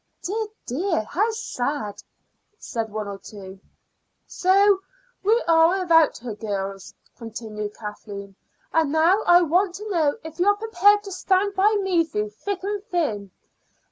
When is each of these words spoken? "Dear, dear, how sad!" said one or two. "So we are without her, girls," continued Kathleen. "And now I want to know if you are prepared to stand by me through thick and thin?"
"Dear, 0.23 0.47
dear, 0.65 1.03
how 1.03 1.29
sad!" 1.29 2.01
said 2.57 2.91
one 2.91 3.07
or 3.07 3.19
two. 3.19 3.59
"So 4.25 4.79
we 5.21 5.39
are 5.47 5.77
without 5.79 6.17
her, 6.17 6.33
girls," 6.33 6.95
continued 7.15 7.75
Kathleen. 7.75 8.33
"And 8.73 8.91
now 8.91 9.21
I 9.27 9.43
want 9.43 9.75
to 9.75 9.87
know 9.91 10.17
if 10.23 10.39
you 10.39 10.47
are 10.47 10.55
prepared 10.55 11.03
to 11.03 11.11
stand 11.11 11.53
by 11.53 11.77
me 11.83 12.03
through 12.03 12.31
thick 12.31 12.63
and 12.63 12.83
thin?" 12.85 13.29